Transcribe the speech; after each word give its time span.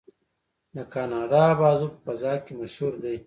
د 0.75 0.77
کاناډا 0.93 1.43
بازو 1.59 1.87
په 1.93 1.97
فضا 2.05 2.33
کې 2.45 2.53
مشهور 2.61 2.93
دی. 3.03 3.17